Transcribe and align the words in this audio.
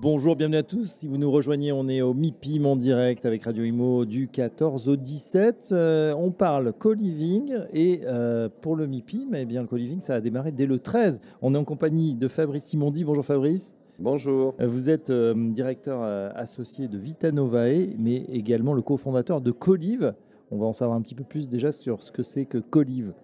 Bonjour, 0.00 0.36
bienvenue 0.36 0.58
à 0.58 0.62
tous. 0.62 0.84
Si 0.84 1.08
vous 1.08 1.16
nous 1.16 1.28
rejoignez, 1.28 1.72
on 1.72 1.88
est 1.88 2.02
au 2.02 2.14
MIPIM 2.14 2.66
en 2.66 2.76
direct 2.76 3.26
avec 3.26 3.42
Radio 3.42 3.64
Imo 3.64 4.04
du 4.04 4.28
14 4.28 4.88
au 4.88 4.94
17. 4.94 5.70
Euh, 5.72 6.14
on 6.16 6.30
parle 6.30 6.72
co-living 6.72 7.52
et 7.72 8.02
euh, 8.04 8.48
pour 8.60 8.76
le 8.76 8.86
MIPIM, 8.86 9.34
eh 9.34 9.44
bien, 9.44 9.60
le 9.60 9.66
co-living, 9.66 10.00
ça 10.00 10.14
a 10.14 10.20
démarré 10.20 10.52
dès 10.52 10.66
le 10.66 10.78
13. 10.78 11.20
On 11.42 11.52
est 11.52 11.58
en 11.58 11.64
compagnie 11.64 12.14
de 12.14 12.28
Fabrice 12.28 12.62
Simondi. 12.62 13.02
Bonjour 13.02 13.24
Fabrice. 13.24 13.74
Bonjour. 13.98 14.54
Euh, 14.60 14.68
vous 14.68 14.88
êtes 14.88 15.10
directeur 15.10 16.04
associé 16.36 16.86
de 16.86 16.96
Vita 16.96 17.32
Novae, 17.32 17.88
mais 17.98 18.22
également 18.32 18.74
le 18.74 18.82
cofondateur 18.82 19.40
de 19.40 19.50
Colive. 19.50 20.14
On 20.52 20.58
va 20.58 20.66
en 20.66 20.72
savoir 20.72 20.96
un 20.96 21.02
petit 21.02 21.16
peu 21.16 21.24
plus 21.24 21.48
déjà 21.48 21.72
sur 21.72 22.04
ce 22.04 22.12
que 22.12 22.22
c'est 22.22 22.44
que 22.44 22.58
Colive. 22.58 23.14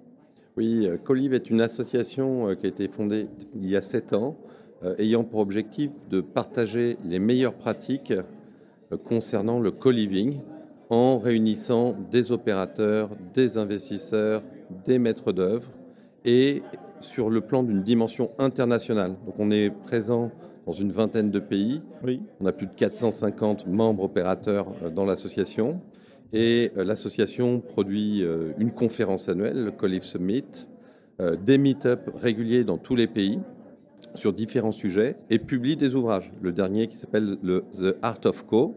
Oui, 0.57 0.89
Colive 1.05 1.35
est 1.35 1.51
une 1.51 1.61
association 1.61 2.53
qui 2.57 2.67
a 2.67 2.69
été 2.69 2.89
fondée 2.89 3.29
il 3.55 3.69
y 3.69 3.77
a 3.77 3.81
sept 3.81 4.13
ans 4.13 4.37
ayant 4.99 5.25
pour 5.25 5.41
objectif 5.41 5.91
de 6.11 6.21
partager 6.21 6.97
les 7.05 7.19
meilleures 7.19 7.55
pratiques 7.55 8.13
euh, 8.13 8.97
concernant 8.97 9.61
le 9.61 9.71
co-living 9.71 10.41
en 10.91 11.19
réunissant 11.19 11.97
des 12.11 12.33
opérateurs, 12.33 13.11
des 13.33 13.57
investisseurs, 13.59 14.43
des 14.85 14.99
maîtres 14.99 15.33
d'œuvre 15.33 15.69
et 16.25 16.63
sur 17.01 17.31
le 17.31 17.41
plan 17.41 17.63
d'une 17.63 17.83
dimension 17.83 18.31
internationale. 18.39 19.17
Donc 19.27 19.35
on 19.39 19.51
est 19.51 19.71
présent 19.71 20.31
dans 20.67 20.73
une 20.73 20.93
vingtaine 20.93 21.31
de 21.31 21.39
pays. 21.39 21.83
On 22.41 22.47
a 22.47 22.53
plus 22.53 22.67
de 22.67 22.73
450 22.73 23.67
membres 23.67 24.05
opérateurs 24.05 24.67
euh, 24.83 24.91
dans 24.91 25.05
l'association. 25.05 25.81
Et 26.33 26.73
l'association 26.75 27.61
produit 27.61 28.25
une 28.59 28.73
conférence 28.73 29.29
annuelle, 29.29 29.67
le 29.67 29.71
Collive 29.71 30.03
Summit, 30.03 30.67
des 31.21 31.59
meet-ups 31.59 32.11
réguliers 32.13 32.65
dans 32.65 32.77
tous 32.77 32.97
les 32.97 33.07
pays 33.07 33.39
sur 34.15 34.33
différents 34.33 34.73
sujets 34.73 35.17
et 35.31 35.39
publie 35.39 35.77
des 35.77 35.95
ouvrages. 35.95 36.33
Le 36.41 36.53
dernier 36.53 36.87
qui 36.87 36.97
s'appelle 36.97 37.39
le 37.43 37.65
The 37.73 37.97
Art 38.03 38.21
of 38.25 38.47
Co, 38.47 38.77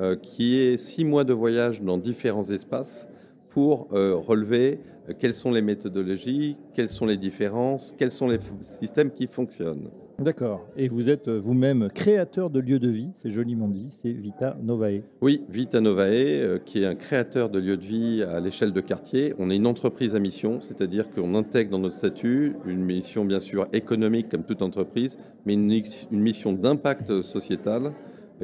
euh, 0.00 0.16
qui 0.16 0.58
est 0.58 0.78
six 0.78 1.04
mois 1.04 1.24
de 1.24 1.32
voyage 1.32 1.82
dans 1.82 1.98
différents 1.98 2.48
espaces 2.50 3.08
pour 3.48 3.88
euh, 3.92 4.14
relever 4.14 4.80
quelles 5.18 5.34
sont 5.34 5.50
les 5.50 5.62
méthodologies, 5.62 6.56
quelles 6.74 6.88
sont 6.88 7.06
les 7.06 7.16
différences, 7.16 7.94
quels 7.96 8.10
sont 8.10 8.28
les 8.28 8.38
systèmes 8.60 9.10
qui 9.10 9.26
fonctionnent? 9.26 9.88
D'accord. 10.18 10.66
Et 10.76 10.88
vous 10.88 11.08
êtes 11.08 11.28
euh, 11.28 11.38
vous-même 11.38 11.90
créateur 11.94 12.50
de 12.50 12.58
lieux 12.58 12.80
de 12.80 12.88
vie, 12.88 13.10
c'est 13.14 13.30
joliment 13.30 13.68
dit, 13.68 13.88
c'est 13.90 14.10
Vita 14.10 14.56
Novae. 14.60 15.02
Oui, 15.20 15.44
Vita 15.48 15.80
Novae, 15.80 16.58
qui 16.64 16.82
est 16.82 16.86
un 16.86 16.96
créateur 16.96 17.48
de 17.50 17.60
lieux 17.60 17.76
de 17.76 17.84
vie 17.84 18.24
à 18.24 18.40
l'échelle 18.40 18.72
de 18.72 18.80
quartier. 18.80 19.34
On 19.38 19.48
est 19.48 19.56
une 19.56 19.66
entreprise 19.66 20.16
à 20.16 20.18
mission, 20.18 20.60
c'est-à-dire 20.60 21.08
qu'on 21.10 21.36
intègre 21.36 21.70
dans 21.70 21.78
notre 21.78 21.94
statut 21.94 22.54
une 22.66 22.82
mission 22.82 23.24
bien 23.24 23.38
sûr 23.38 23.68
économique 23.72 24.28
comme 24.28 24.42
toute 24.42 24.62
entreprise, 24.62 25.18
mais 25.46 25.54
une, 25.54 25.70
une 25.70 26.20
mission 26.20 26.52
d'impact 26.52 27.22
sociétal 27.22 27.92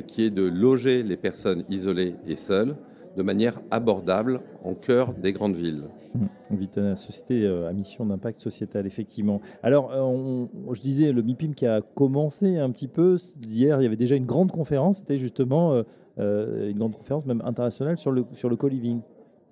qui 0.07 0.25
est 0.25 0.31
de 0.31 0.43
loger 0.43 1.03
les 1.03 1.17
personnes 1.17 1.65
isolées 1.69 2.15
et 2.27 2.37
seules 2.37 2.77
de 3.17 3.23
manière 3.23 3.61
abordable 3.71 4.41
en 4.63 4.75
cœur 4.75 5.15
des 5.15 5.33
grandes 5.33 5.57
villes. 5.57 5.85
Mmh. 6.15 6.57
vit 6.57 6.71
une 6.77 6.97
société 6.97 7.43
euh, 7.43 7.69
à 7.69 7.73
mission 7.73 8.07
d'impact 8.07 8.41
sociétal, 8.41 8.87
effectivement. 8.87 9.41
Alors, 9.65 9.91
euh, 9.93 10.47
je 10.73 10.81
disais, 10.81 11.11
le 11.11 11.23
MIPIM 11.23 11.55
qui 11.55 11.67
a 11.67 11.81
commencé 11.81 12.59
un 12.59 12.71
petit 12.71 12.87
peu, 12.87 13.17
hier, 13.43 13.81
il 13.81 13.83
y 13.83 13.87
avait 13.87 13.97
déjà 13.97 14.15
une 14.15 14.27
grande 14.27 14.53
conférence, 14.53 14.99
c'était 14.99 15.17
justement 15.17 15.83
euh, 16.19 16.71
une 16.71 16.79
grande 16.79 16.95
conférence 16.95 17.27
même 17.27 17.43
internationale 17.45 17.99
sur 17.99 18.13
le, 18.13 18.25
sur 18.33 18.49
le 18.49 18.55
co-living. 18.55 19.01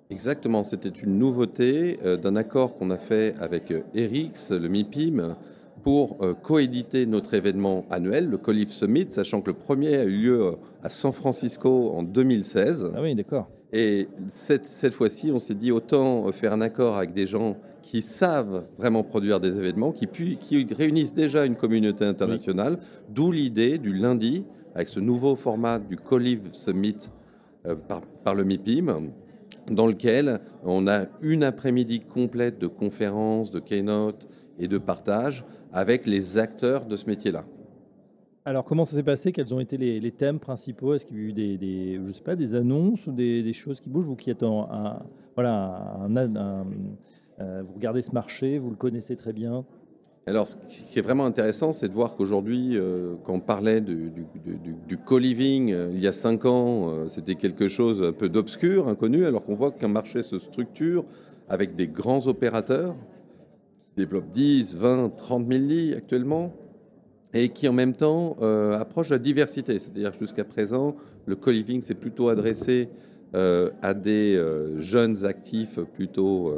Exactement, 0.09 0.63
c'était 0.63 0.89
une 0.89 1.17
nouveauté 1.17 1.97
d'un 2.21 2.35
accord 2.35 2.75
qu'on 2.75 2.91
a 2.91 2.97
fait 2.97 3.35
avec 3.39 3.73
ERIX, 3.95 4.51
le 4.51 4.69
MIPIM, 4.69 5.35
pour 5.81 6.17
coéditer 6.43 7.05
notre 7.07 7.33
événement 7.33 7.85
annuel, 7.89 8.29
le 8.29 8.37
Collive 8.37 8.69
Summit, 8.69 9.07
sachant 9.09 9.41
que 9.41 9.47
le 9.47 9.57
premier 9.57 9.95
a 9.95 10.03
eu 10.03 10.21
lieu 10.21 10.55
à 10.83 10.89
San 10.89 11.11
Francisco 11.11 11.91
en 11.95 12.03
2016. 12.03 12.91
Ah 12.95 13.01
oui, 13.01 13.15
d'accord. 13.15 13.49
Et 13.75 14.07
cette, 14.27 14.67
cette 14.67 14.93
fois-ci, 14.93 15.31
on 15.31 15.39
s'est 15.39 15.55
dit 15.55 15.71
autant 15.71 16.31
faire 16.31 16.53
un 16.53 16.61
accord 16.61 16.95
avec 16.95 17.11
des 17.11 17.25
gens 17.25 17.57
qui 17.81 18.03
savent 18.03 18.65
vraiment 18.77 19.03
produire 19.03 19.39
des 19.39 19.57
événements, 19.57 19.91
qui, 19.91 20.07
qui 20.07 20.67
réunissent 20.71 21.13
déjà 21.13 21.43
une 21.45 21.55
communauté 21.55 22.05
internationale, 22.05 22.77
d'où 23.09 23.31
l'idée 23.31 23.79
du 23.79 23.93
lundi, 23.93 24.45
avec 24.75 24.89
ce 24.89 24.99
nouveau 24.99 25.35
format 25.35 25.79
du 25.79 25.95
Collive 25.95 26.49
Summit 26.51 27.09
euh, 27.65 27.75
par, 27.75 28.01
par, 28.01 28.35
le 28.35 28.43
MIPIM, 28.43 29.11
dans 29.71 29.87
lequel 29.87 30.39
on 30.63 30.87
a 30.87 31.05
une 31.21 31.43
après-midi 31.43 32.01
complète 32.01 32.59
de 32.59 32.67
conférences, 32.67 33.49
de 33.49 33.59
keynote 33.59 34.27
et 34.59 34.67
de 34.67 34.77
partage 34.77 35.45
avec 35.71 36.05
les 36.05 36.37
acteurs 36.37 36.85
de 36.85 36.95
ce 36.95 37.07
métier-là. 37.07 37.43
Alors, 38.45 38.65
comment 38.65 38.83
ça 38.83 38.97
s'est 38.97 39.03
passé? 39.03 39.31
Quels 39.31 39.53
ont 39.53 39.61
été 39.61 39.77
les, 39.77 40.11
thèmes 40.11 40.39
principaux? 40.39 40.93
Est-ce 40.93 41.05
qu'il 41.05 41.17
y 41.17 41.19
a 41.19 41.23
eu 41.23 41.33
des, 41.57 41.99
sais 42.13 42.21
pas, 42.21 42.35
des 42.35 42.55
annonces 42.55 43.07
ou 43.07 43.13
des, 43.13 43.53
choses 43.53 43.79
qui 43.79 43.89
bougent? 43.89 44.05
Vous 44.05 44.17
qui 44.17 44.29
êtes 44.29 44.43
un, 44.43 44.99
voilà, 45.35 45.97
euh, 47.39 47.63
vous 47.65 47.73
regardez 47.73 48.01
ce 48.01 48.11
marché, 48.11 48.59
vous 48.59 48.69
le 48.69 48.75
connaissez 48.75 49.15
très 49.15 49.31
bien. 49.31 49.63
Alors, 50.27 50.47
ce 50.47 50.57
qui 50.57 50.99
est 50.99 51.01
vraiment 51.01 51.25
intéressant, 51.25 51.71
c'est 51.71 51.87
de 51.87 51.93
voir 51.93 52.15
qu'aujourd'hui, 52.15 52.77
euh, 52.77 53.15
quand 53.23 53.33
on 53.33 53.39
parlait 53.39 53.79
du, 53.79 54.11
du, 54.87 54.97
co-living 54.97 55.73
euh, 55.73 55.91
il 55.93 56.01
y 56.01 56.07
a 56.07 56.13
cinq 56.13 56.45
ans, 56.45 57.07
c'était 57.07 57.35
quelque 57.35 57.69
chose 57.69 58.03
un 58.03 58.13
peu 58.13 58.27
d'obscur, 58.27 58.89
inconnu, 58.89 59.25
alors 59.25 59.45
qu'on 59.45 59.55
voit 59.55 59.71
qu'un 59.71 59.87
marché 59.87 60.21
se 60.21 60.37
structure 60.37 61.05
avec 61.47 61.75
des 61.75 61.87
grands 61.87 62.27
opérateurs 62.27 62.93
qui 63.87 63.95
développent 63.95 64.31
10, 64.31 64.75
20, 64.75 65.15
30 65.15 65.47
000 65.47 65.59
lits 65.61 65.93
actuellement 65.93 66.53
et 67.33 67.49
qui 67.49 67.67
en 67.67 67.73
même 67.73 67.93
temps 67.93 68.37
euh, 68.41 68.79
approche 68.79 69.09
la 69.09 69.19
diversité. 69.19 69.79
C'est-à-dire 69.79 70.11
que 70.11 70.19
jusqu'à 70.19 70.43
présent, 70.43 70.95
le 71.25 71.35
co-living 71.35 71.81
s'est 71.81 71.95
plutôt 71.95 72.29
adressé 72.29 72.89
euh, 73.35 73.71
à 73.81 73.93
des 73.93 74.35
euh, 74.35 74.79
jeunes 74.79 75.25
actifs 75.25 75.79
plutôt 75.79 76.53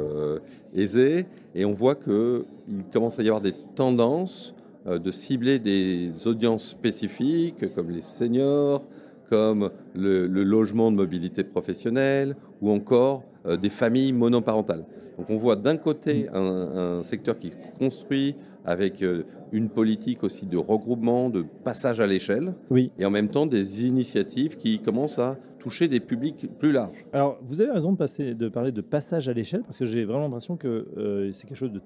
aisés, 0.74 1.26
et 1.54 1.64
on 1.64 1.72
voit 1.72 1.94
qu'il 1.94 2.44
commence 2.92 3.18
à 3.18 3.22
y 3.22 3.28
avoir 3.28 3.40
des 3.40 3.54
tendances 3.74 4.54
de 4.86 5.10
cibler 5.10 5.58
des 5.58 6.28
audiences 6.28 6.68
spécifiques 6.68 7.74
comme 7.74 7.90
les 7.90 8.02
seniors, 8.02 8.86
comme 9.28 9.70
le, 9.96 10.28
logement 10.28 10.92
de 10.92 10.96
mobilité 10.96 11.42
professionnelle 11.42 12.36
ou 12.60 12.70
encore 12.70 13.24
des 13.60 13.70
familles 13.70 14.12
monoparentales. 14.12 14.84
Donc 15.18 15.30
on 15.30 15.36
voit 15.36 15.56
d'un 15.56 15.76
côté 15.76 16.28
un, 16.32 16.98
un 16.98 17.02
secteur 17.02 17.38
qui 17.38 17.52
construit 17.78 18.36
avec 18.66 19.02
euh, 19.02 19.22
une 19.52 19.68
politique 19.70 20.24
aussi 20.24 20.44
de 20.44 20.58
regroupement, 20.58 21.30
de 21.30 21.44
passage 21.64 22.00
à 22.00 22.06
l'échelle, 22.06 22.54
oui. 22.70 22.90
et 22.98 23.06
en 23.06 23.10
même 23.10 23.28
temps 23.28 23.46
des 23.46 23.86
initiatives 23.86 24.56
qui 24.56 24.80
commencent 24.80 25.20
à 25.20 25.38
toucher 25.58 25.88
des 25.88 26.00
publics 26.00 26.48
plus 26.58 26.72
larges. 26.72 27.06
Alors, 27.12 27.38
vous 27.42 27.60
avez 27.60 27.70
raison 27.70 27.92
de, 27.92 27.96
passer, 27.96 28.34
de 28.34 28.48
parler 28.48 28.72
de 28.72 28.80
passage 28.80 29.28
à 29.28 29.32
l'échelle, 29.32 29.62
parce 29.62 29.78
que 29.78 29.84
j'ai 29.84 30.04
vraiment 30.04 30.24
l'impression 30.24 30.56
que 30.56 30.86
euh, 30.96 31.32
c'est 31.32 31.46
quelque 31.46 31.56
chose 31.56 31.72
de 31.72 31.80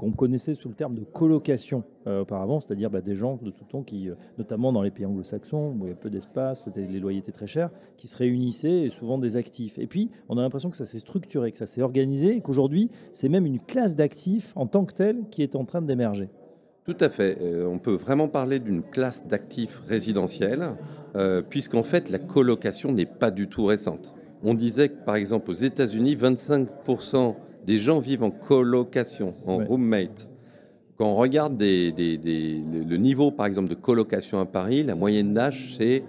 qu'on 0.00 0.12
connaissait 0.12 0.54
sous 0.54 0.70
le 0.70 0.74
terme 0.74 0.94
de 0.94 1.04
colocation 1.04 1.84
euh, 2.06 2.22
auparavant, 2.22 2.58
c'est-à-dire 2.58 2.88
bah, 2.88 3.02
des 3.02 3.16
gens 3.16 3.38
de 3.42 3.50
tout 3.50 3.64
temps 3.64 3.82
qui, 3.82 4.08
euh, 4.08 4.14
notamment 4.38 4.72
dans 4.72 4.80
les 4.80 4.90
pays 4.90 5.04
anglo-saxons 5.04 5.76
où 5.78 5.84
il 5.84 5.90
y 5.90 5.92
a 5.92 5.94
peu 5.94 6.08
d'espace, 6.08 6.70
les 6.74 6.98
loyers 6.98 7.18
étaient 7.18 7.32
très 7.32 7.46
chers, 7.46 7.68
qui 7.98 8.08
se 8.08 8.16
réunissaient 8.16 8.84
et 8.84 8.88
souvent 8.88 9.18
des 9.18 9.36
actifs. 9.36 9.78
Et 9.78 9.86
puis, 9.86 10.10
on 10.30 10.38
a 10.38 10.40
l'impression 10.40 10.70
que 10.70 10.78
ça 10.78 10.86
s'est 10.86 11.00
structuré, 11.00 11.52
que 11.52 11.58
ça 11.58 11.66
s'est 11.66 11.82
organisé 11.82 12.36
et 12.36 12.40
qu'aujourd'hui, 12.40 12.88
c'est 13.12 13.28
même 13.28 13.44
une 13.44 13.60
classe 13.60 13.94
d'actifs 13.94 14.54
en 14.56 14.66
tant 14.66 14.86
que 14.86 14.94
telle 14.94 15.28
qui 15.30 15.42
est 15.42 15.54
en 15.54 15.66
train 15.66 15.82
d'émerger. 15.82 16.30
Tout 16.86 16.96
à 16.98 17.10
fait. 17.10 17.36
Euh, 17.42 17.66
on 17.66 17.78
peut 17.78 17.92
vraiment 17.96 18.28
parler 18.28 18.58
d'une 18.58 18.82
classe 18.82 19.26
d'actifs 19.26 19.82
résidentiels, 19.86 20.78
puisqu'en 21.50 21.82
fait, 21.82 22.08
la 22.08 22.18
colocation 22.18 22.92
n'est 22.92 23.04
pas 23.04 23.30
du 23.30 23.48
tout 23.48 23.66
récente. 23.66 24.14
On 24.44 24.54
disait 24.54 24.88
que, 24.88 25.04
par 25.04 25.16
exemple, 25.16 25.50
aux 25.50 25.54
États-Unis, 25.54 26.16
25% 26.16 27.34
des 27.66 27.78
gens 27.78 28.00
vivent 28.00 28.22
en 28.22 28.30
colocation, 28.30 29.34
en 29.46 29.58
roommate. 29.58 30.30
Quand 30.96 31.06
on 31.06 31.14
regarde 31.14 31.60
le 31.60 32.96
niveau, 32.96 33.30
par 33.30 33.46
exemple, 33.46 33.68
de 33.68 33.74
colocation 33.74 34.38
à 34.38 34.46
Paris, 34.46 34.82
la 34.82 34.94
moyenne 34.94 35.32
d'âge, 35.32 35.74
c'est 35.78 36.04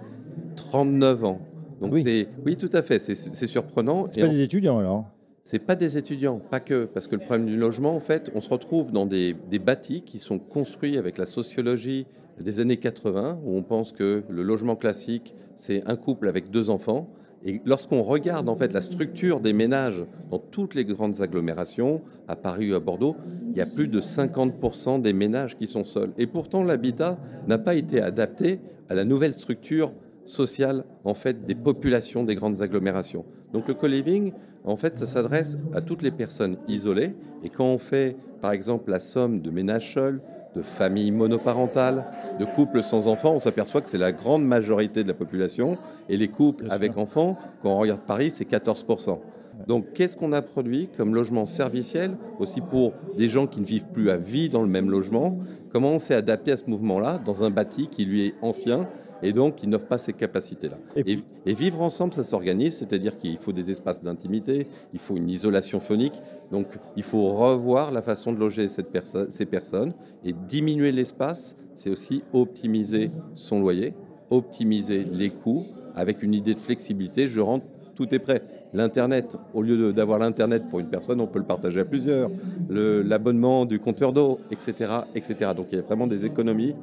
39 0.56 1.24
ans. 1.24 1.40
Donc 1.80 1.92
oui. 1.92 2.26
oui, 2.44 2.56
tout 2.56 2.70
à 2.72 2.82
fait, 2.82 2.98
c'est 2.98 3.46
surprenant. 3.46 4.06
C'est 4.10 4.20
pas 4.20 4.28
des 4.28 4.42
étudiants 4.42 4.78
alors? 4.78 5.06
C'est 5.44 5.58
pas 5.58 5.74
des 5.74 5.98
étudiants, 5.98 6.38
pas 6.38 6.60
que, 6.60 6.84
parce 6.84 7.08
que 7.08 7.16
le 7.16 7.22
problème 7.22 7.46
du 7.46 7.56
logement, 7.56 7.96
en 7.96 8.00
fait, 8.00 8.30
on 8.34 8.40
se 8.40 8.48
retrouve 8.48 8.92
dans 8.92 9.06
des, 9.06 9.34
des 9.50 9.58
bâtis 9.58 10.02
qui 10.02 10.20
sont 10.20 10.38
construits 10.38 10.96
avec 10.96 11.18
la 11.18 11.26
sociologie 11.26 12.06
des 12.40 12.60
années 12.60 12.76
80, 12.76 13.40
où 13.44 13.56
on 13.56 13.62
pense 13.62 13.92
que 13.92 14.22
le 14.28 14.42
logement 14.42 14.76
classique, 14.76 15.34
c'est 15.56 15.82
un 15.88 15.96
couple 15.96 16.28
avec 16.28 16.50
deux 16.50 16.70
enfants 16.70 17.10
Et 17.44 17.60
lorsqu'on 17.64 18.02
regarde 18.02 18.48
en 18.48 18.56
fait 18.56 18.72
la 18.72 18.80
structure 18.80 19.40
des 19.40 19.52
ménages 19.52 20.04
dans 20.30 20.38
toutes 20.38 20.74
les 20.74 20.84
grandes 20.84 21.20
agglomérations, 21.20 22.02
à 22.28 22.36
Paris 22.36 22.72
ou 22.72 22.76
à 22.76 22.80
Bordeaux, 22.80 23.16
il 23.50 23.56
y 23.56 23.60
a 23.60 23.66
plus 23.66 23.88
de 23.88 24.00
50% 24.00 25.00
des 25.00 25.12
ménages 25.12 25.56
qui 25.56 25.66
sont 25.66 25.84
seuls. 25.84 26.12
Et 26.18 26.26
pourtant, 26.26 26.62
l'habitat 26.62 27.18
n'a 27.48 27.58
pas 27.58 27.74
été 27.74 28.00
adapté 28.00 28.60
à 28.88 28.94
la 28.94 29.04
nouvelle 29.04 29.34
structure 29.34 29.92
sociale 30.24 30.84
en 31.04 31.14
fait 31.14 31.44
des 31.44 31.54
populations 31.54 32.22
des 32.22 32.36
grandes 32.36 32.62
agglomérations. 32.62 33.24
Donc 33.52 33.68
le 33.68 33.74
co-living, 33.74 34.32
en 34.64 34.76
fait, 34.76 34.96
ça 34.96 35.06
s'adresse 35.06 35.58
à 35.74 35.80
toutes 35.80 36.02
les 36.02 36.10
personnes 36.10 36.56
isolées. 36.68 37.14
Et 37.42 37.48
quand 37.48 37.66
on 37.66 37.78
fait, 37.78 38.16
par 38.40 38.52
exemple, 38.52 38.90
la 38.90 39.00
somme 39.00 39.40
de 39.40 39.50
ménages 39.50 39.94
seuls, 39.94 40.20
de 40.54 40.62
familles 40.62 41.12
monoparentales, 41.12 42.06
de 42.38 42.44
couples 42.44 42.82
sans 42.82 43.08
enfants, 43.08 43.32
on 43.34 43.40
s'aperçoit 43.40 43.80
que 43.80 43.90
c'est 43.90 43.98
la 43.98 44.12
grande 44.12 44.44
majorité 44.44 45.02
de 45.02 45.08
la 45.08 45.14
population. 45.14 45.78
Et 46.08 46.16
les 46.16 46.28
couples 46.28 46.66
avec 46.70 46.96
enfants, 46.98 47.38
quand 47.62 47.70
on 47.70 47.78
regarde 47.78 48.00
Paris, 48.00 48.30
c'est 48.30 48.48
14%. 48.48 49.18
Donc 49.66 49.92
qu'est-ce 49.92 50.16
qu'on 50.16 50.32
a 50.32 50.42
produit 50.42 50.88
comme 50.96 51.14
logement 51.14 51.46
serviciel, 51.46 52.12
aussi 52.38 52.60
pour 52.60 52.94
des 53.16 53.28
gens 53.28 53.46
qui 53.46 53.60
ne 53.60 53.64
vivent 53.64 53.86
plus 53.92 54.10
à 54.10 54.16
vie 54.16 54.48
dans 54.48 54.62
le 54.62 54.68
même 54.68 54.90
logement? 54.90 55.38
Comment 55.72 55.90
on 55.90 55.98
s'est 55.98 56.14
adapté 56.14 56.52
à 56.52 56.56
ce 56.56 56.68
mouvement-là 56.68 57.18
dans 57.24 57.42
un 57.42 57.50
bâti 57.50 57.86
qui 57.86 58.04
lui 58.04 58.26
est 58.26 58.34
ancien 58.42 58.88
et 59.22 59.32
donc 59.32 59.56
qui 59.56 59.66
n'offre 59.66 59.86
pas 59.86 59.98
ces 59.98 60.12
capacités-là. 60.12 60.78
Et, 60.96 61.54
vivre 61.54 61.80
ensemble, 61.80 62.14
ça 62.14 62.24
s'organise, 62.24 62.76
c'est-à-dire 62.76 63.18
qu'il 63.18 63.36
faut 63.38 63.52
des 63.52 63.70
espaces 63.70 64.02
d'intimité, 64.02 64.66
il 64.92 64.98
faut 64.98 65.16
une 65.16 65.30
isolation 65.30 65.80
phonique, 65.80 66.14
donc 66.50 66.66
il 66.96 67.02
faut 67.02 67.32
revoir 67.32 67.92
la 67.92 68.02
façon 68.02 68.32
de 68.32 68.38
loger 68.38 68.68
cette 68.68 68.88
ces 69.28 69.46
personnes 69.46 69.94
et 70.24 70.32
diminuer 70.32 70.92
l'espace, 70.92 71.56
c'est 71.74 71.90
aussi 71.90 72.22
optimiser 72.32 73.10
son 73.34 73.60
loyer, 73.60 73.94
optimiser 74.30 75.04
les 75.04 75.30
coûts 75.30 75.64
avec 75.94 76.22
une 76.22 76.34
idée 76.34 76.54
de 76.54 76.60
flexibilité. 76.60 77.28
Je 77.28 77.40
rentre 77.40 77.66
tout 77.94 78.14
est 78.14 78.18
prêt. 78.18 78.42
L'Internet, 78.72 79.36
au 79.52 79.62
lieu 79.62 79.92
d'avoir 79.92 80.18
l'Internet 80.18 80.64
pour 80.70 80.80
une 80.80 80.88
personne, 80.88 81.20
on 81.20 81.26
peut 81.26 81.38
le 81.38 81.44
partager 81.44 81.80
à 81.80 81.84
plusieurs. 81.84 82.30
L'abonnement 82.70 83.64
du 83.66 83.78
compteur 83.78 84.12
d'eau, 84.12 84.38
etc., 84.50 84.90
etc. 85.14 85.52
Donc 85.54 85.66
il 85.72 85.76
y 85.76 85.78
a 85.78 85.82
vraiment 85.82 86.06
des 86.06 86.24
économies, 86.24 86.74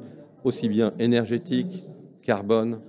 aussi 0.44 0.68
bien 0.68 0.92
énergétiques 0.98 1.84
carbone 2.22 2.80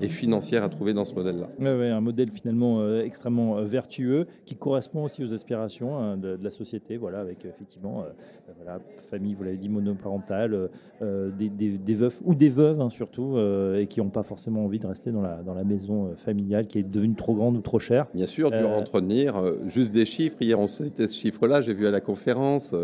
et 0.00 0.08
financière 0.08 0.62
à 0.62 0.68
trouver 0.68 0.94
dans 0.94 1.04
ce 1.04 1.14
modèle-là. 1.14 1.48
Oui, 1.58 1.88
un 1.88 2.00
modèle 2.00 2.30
finalement 2.30 2.80
euh, 2.80 3.02
extrêmement 3.02 3.58
euh, 3.58 3.64
vertueux 3.64 4.26
qui 4.44 4.54
correspond 4.54 5.04
aussi 5.04 5.24
aux 5.24 5.34
aspirations 5.34 5.98
hein, 5.98 6.16
de, 6.16 6.38
la 6.40 6.50
société, 6.50 6.96
voilà, 6.96 7.20
avec 7.20 7.44
effectivement, 7.44 8.02
euh, 8.02 8.10
ben 8.46 8.54
voilà, 8.56 8.80
famille, 9.02 9.34
vous 9.34 9.44
l'avez 9.44 9.56
dit, 9.56 9.68
monoparentale, 9.68 10.70
des, 11.00 11.48
des, 11.48 11.94
veufs 11.94 12.20
ou 12.24 12.34
des 12.34 12.48
veuves 12.48 12.80
hein, 12.80 12.90
surtout, 12.90 13.38
et 13.76 13.86
qui 13.86 14.00
n'ont 14.00 14.10
pas 14.10 14.22
forcément 14.22 14.64
envie 14.64 14.78
de 14.78 14.86
rester 14.86 15.10
dans 15.10 15.22
la, 15.22 15.42
dans 15.42 15.54
la 15.54 15.64
maison 15.64 16.12
familiale 16.16 16.66
qui 16.66 16.78
est 16.78 16.82
devenue 16.82 17.14
trop 17.14 17.34
grande 17.34 17.56
ou 17.56 17.60
trop 17.60 17.78
chère. 17.78 18.06
Bien 18.14 18.26
sûr, 18.26 18.50
dur 18.50 18.70
à 18.70 18.76
entretenir. 18.76 19.42
juste 19.66 19.92
des 19.92 20.04
chiffres, 20.04 20.36
hier 20.40 20.58
on 20.58 20.66
citait 20.66 21.08
ce 21.08 21.16
chiffre-là, 21.16 21.62
j'ai 21.62 21.74
vu 21.74 21.86
à 21.86 21.90
la 21.90 22.00
conférence. 22.00 22.74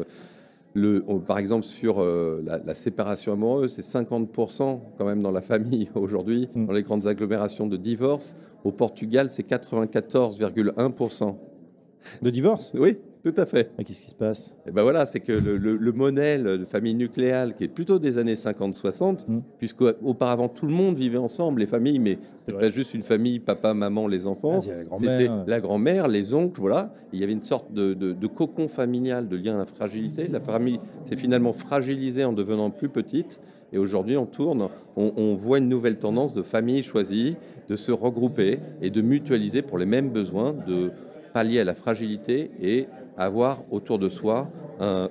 Le, 0.75 1.05
par 1.25 1.39
exemple, 1.39 1.65
sur 1.65 2.01
euh, 2.01 2.43
la, 2.45 2.75
séparation 2.75 3.33
amoureuse, 3.33 3.73
c'est 3.73 3.83
50% 3.83 4.81
quand 4.99 5.05
même 5.05 5.23
dans 5.23 5.31
la 5.31 5.41
famille 5.41 5.89
aujourd'hui, 5.95 6.49
mm. 6.55 6.67
dans 6.67 6.73
les 6.73 6.83
grandes 6.83 7.07
agglomérations 7.07 7.69
de 7.69 7.77
divorce. 7.77 8.35
Au 8.65 8.73
Portugal, 8.73 9.31
c'est 9.31 9.49
94,1%. 9.49 11.37
De 12.23 12.31
divorce? 12.31 12.73
Oui. 12.75 12.99
Tout 13.25 13.33
à 13.39 13.47
fait. 13.47 13.71
Qu'est-ce 13.79 14.03
qui 14.03 14.11
se 14.11 14.15
passe? 14.15 14.49
Et 14.49 14.69
eh 14.69 14.71
ben 14.71 14.83
voilà, 14.83 15.07
c'est 15.07 15.21
que 15.21 15.33
le, 15.33 15.93
modèle 15.93 16.45
de 16.45 16.65
famille 16.67 16.95
nucléale, 16.95 17.55
qui 17.57 17.65
est 17.65 17.69
plutôt 17.69 17.99
des 17.99 18.19
années 18.19 18.35
50-60, 18.35 19.25
mmh. 19.27 19.41
puisqu'auparavant 19.57 20.49
tout 20.49 20.67
le 20.67 20.75
monde 20.75 20.99
vivait 20.99 21.17
ensemble, 21.17 21.61
les 21.61 21.67
familles, 21.67 22.01
mais 22.01 22.19
c'était 22.39 22.53
pas 22.53 22.69
juste 22.69 22.93
une 22.93 23.03
famille, 23.03 23.39
papa, 23.39 23.73
maman, 23.73 24.09
les 24.09 24.27
enfants, 24.27 24.61
c'était 24.61 25.31
la 25.47 25.61
grand-mère, 25.61 26.07
les 26.07 26.35
oncles, 26.35 26.61
voilà. 26.61 26.93
il 27.15 27.19
y 27.19 27.25
avait 27.25 27.33
une 27.33 27.41
sorte 27.41 27.73
de, 27.73 27.95
de, 27.95 28.27
cocon 28.27 28.69
familial, 28.69 29.27
de 29.27 29.39
lien 29.39 29.55
à 29.55 29.59
la 29.59 29.67
fragilité. 29.67 30.29
La 30.29 30.41
famille 30.41 30.79
s'est 31.05 31.17
finalement 31.17 31.55
fragilisée 31.55 32.27
en 32.27 32.35
devenant 32.35 32.69
plus 32.69 32.91
petite. 32.91 33.41
Et 33.73 33.79
aujourd'hui, 33.79 34.19
on 34.19 34.27
tourne, 34.27 34.69
on, 34.97 35.13
on, 35.17 35.35
voit 35.35 35.59
une 35.59 35.69
nouvelle 35.69 35.99
tendance 35.99 36.35
de 36.35 36.43
famille 36.43 36.83
choisie, 36.83 37.37
de 37.69 37.75
se 37.75 37.91
regrouper 37.91 38.59
et 38.83 38.91
de 38.91 39.01
mutualiser 39.01 39.63
pour 39.63 39.79
les 39.79 39.87
mêmes 39.87 40.11
besoins, 40.11 40.53
de 40.53 40.93
pallier 41.35 41.61
à 41.61 41.65
la 41.65 41.75
fragilité 41.75 42.51
et 42.63 42.87
avoir 43.19 43.65
autour 43.71 43.99
de 43.99 44.09
soi 44.09 44.51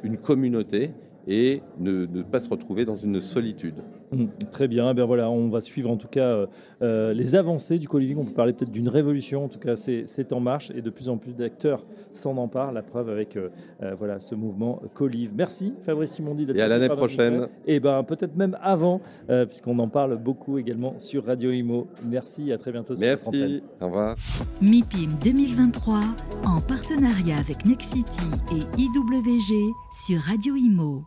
une 0.04 0.18
communauté 0.18 0.92
et 1.28 1.62
ne, 1.80 2.06
pas 2.24 2.40
se 2.40 2.50
retrouver 2.50 2.86
dans 2.86 2.96
une 2.96 3.22
solitude. 3.22 3.75
Mmh, 4.13 4.27
très 4.51 4.68
bien, 4.68 4.89
eh 4.92 4.94
bien 4.94 5.06
voilà, 5.06 5.30
on 5.30 5.50
va 5.50 5.62
suivre 5.62 5.89
en 5.89 5.98
tout 5.98 6.07
cas 6.07 6.25
euh, 6.25 6.45
euh, 6.81 7.13
les 7.13 7.36
avancées 7.36 7.80
du 7.80 7.88
co-living. 7.88 8.18
On 8.18 8.25
peut 8.25 8.33
parler 8.33 8.54
peut-être 8.54 8.71
d'une 8.71 8.89
révolution, 8.89 9.45
en 9.45 9.48
tout 9.48 9.60
cas 9.60 9.75
c'est 9.75 10.33
en 10.33 10.39
marche 10.39 10.71
et 10.75 10.81
de 10.81 10.89
plus 10.89 11.10
en 11.10 11.18
plus 11.18 11.33
d'acteurs 11.33 11.86
s'en 12.12 12.38
emparent. 12.38 12.71
La 12.71 12.83
preuve 12.83 13.10
avec 13.10 13.38
euh, 13.38 13.50
voilà, 13.98 14.19
ce 14.19 14.36
mouvement 14.36 14.81
co-live. 14.94 15.31
Merci 15.36 15.74
Fabrice 15.83 16.12
Simondi 16.12 16.45
d'être 16.45 16.57
Et 16.57 16.62
à 16.62 16.68
l'année 16.68 16.89
prochaine. 16.89 17.48
Et 17.65 17.80
ben 17.80 18.04
peut-être 18.04 18.36
même 18.36 18.57
avant, 18.62 19.01
puisqu'on 19.48 19.80
en 19.80 19.88
parle 19.88 20.18
beaucoup 20.18 20.57
également 20.57 20.95
sur 21.00 21.25
Radio 21.25 21.51
Imo. 21.51 21.88
Merci, 22.07 22.51
à 22.51 22.57
très 22.57 22.71
bientôt. 22.71 22.94
Merci, 23.00 23.63
au 23.81 23.86
revoir. 23.86 24.15
MIPIM 24.62 25.10
2023 25.24 26.01
en 26.45 26.62
partenariat 26.62 27.38
avec 27.38 27.65
Nexity 27.65 28.21
et 28.51 28.81
IWG 28.81 29.74
sur 29.94 30.19
Radio 30.21 30.56
Imo. 30.56 31.04